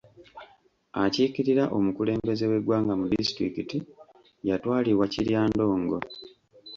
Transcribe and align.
Akiikirira 1.03 1.63
omukulembeze 1.77 2.45
w'eggwanga 2.51 2.93
mu 2.99 3.05
disitulikiti 3.11 3.77
yatwalibwa 4.47 5.05
Kiryandongo. 5.13 5.97